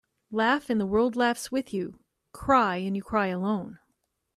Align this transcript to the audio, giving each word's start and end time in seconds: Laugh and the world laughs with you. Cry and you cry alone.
Laugh 0.31 0.71
and 0.71 0.81
the 0.81 0.87
world 0.87 1.15
laughs 1.15 1.51
with 1.51 1.71
you. 1.71 1.99
Cry 2.31 2.77
and 2.77 2.95
you 2.95 3.03
cry 3.03 3.27
alone. 3.27 3.77